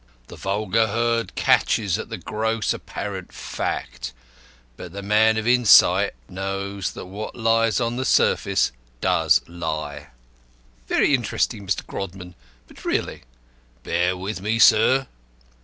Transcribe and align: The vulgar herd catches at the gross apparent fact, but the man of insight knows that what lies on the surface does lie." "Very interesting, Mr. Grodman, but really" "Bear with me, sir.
The 0.29 0.35
vulgar 0.35 0.87
herd 0.87 1.35
catches 1.35 1.99
at 1.99 2.09
the 2.09 2.17
gross 2.17 2.73
apparent 2.73 3.31
fact, 3.31 4.13
but 4.75 4.93
the 4.93 5.03
man 5.03 5.37
of 5.37 5.45
insight 5.47 6.13
knows 6.27 6.93
that 6.93 7.05
what 7.05 7.35
lies 7.35 7.79
on 7.79 7.97
the 7.97 8.03
surface 8.03 8.71
does 8.99 9.41
lie." 9.47 10.07
"Very 10.87 11.13
interesting, 11.13 11.67
Mr. 11.67 11.85
Grodman, 11.85 12.33
but 12.67 12.83
really" 12.83 13.25
"Bear 13.83 14.17
with 14.17 14.41
me, 14.41 14.57
sir. 14.57 15.05